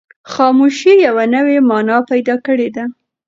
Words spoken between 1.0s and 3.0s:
یوه نوې مانا پیدا کړې ده.